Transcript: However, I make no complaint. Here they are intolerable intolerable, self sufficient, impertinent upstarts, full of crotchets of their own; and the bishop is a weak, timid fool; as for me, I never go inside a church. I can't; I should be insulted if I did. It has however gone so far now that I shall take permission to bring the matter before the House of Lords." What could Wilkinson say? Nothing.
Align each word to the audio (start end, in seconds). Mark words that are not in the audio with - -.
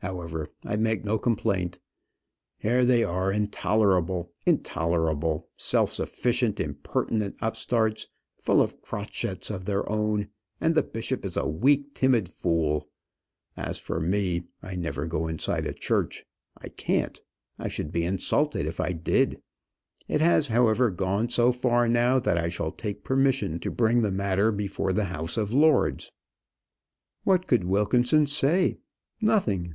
However, 0.00 0.48
I 0.64 0.76
make 0.76 1.04
no 1.04 1.18
complaint. 1.18 1.80
Here 2.58 2.84
they 2.84 3.02
are 3.02 3.32
intolerable 3.32 4.32
intolerable, 4.46 5.48
self 5.56 5.90
sufficient, 5.90 6.60
impertinent 6.60 7.36
upstarts, 7.40 8.06
full 8.38 8.62
of 8.62 8.80
crotchets 8.80 9.50
of 9.50 9.64
their 9.64 9.90
own; 9.90 10.28
and 10.60 10.74
the 10.74 10.82
bishop 10.84 11.24
is 11.24 11.36
a 11.36 11.48
weak, 11.48 11.94
timid 11.94 12.28
fool; 12.28 12.88
as 13.56 13.78
for 13.80 13.98
me, 13.98 14.44
I 14.62 14.76
never 14.76 15.04
go 15.06 15.26
inside 15.26 15.66
a 15.66 15.72
church. 15.74 16.24
I 16.56 16.68
can't; 16.68 17.20
I 17.58 17.66
should 17.68 17.90
be 17.90 18.04
insulted 18.04 18.66
if 18.66 18.78
I 18.80 18.92
did. 18.92 19.42
It 20.06 20.20
has 20.20 20.48
however 20.48 20.90
gone 20.90 21.30
so 21.30 21.50
far 21.50 21.88
now 21.88 22.18
that 22.20 22.38
I 22.38 22.50
shall 22.50 22.70
take 22.72 23.04
permission 23.04 23.58
to 23.60 23.70
bring 23.70 24.02
the 24.02 24.12
matter 24.12 24.52
before 24.52 24.92
the 24.92 25.04
House 25.06 25.36
of 25.36 25.52
Lords." 25.54 26.12
What 27.24 27.46
could 27.46 27.64
Wilkinson 27.64 28.26
say? 28.26 28.78
Nothing. 29.20 29.74